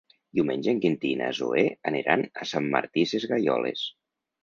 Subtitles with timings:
[0.37, 3.89] Diumenge en Quintí i na Zoè aniran a Sant Martí Sesgueioles.